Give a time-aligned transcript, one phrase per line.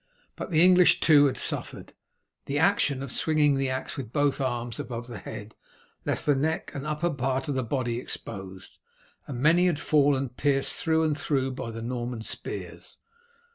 [0.35, 1.93] But the English, too, had suffered.
[2.45, 5.53] The action of swinging the axe with both arms above the head
[6.07, 8.79] left the neck and upper part of the body exposed,
[9.27, 12.97] and many had fallen pierced through and through by the Norman spears.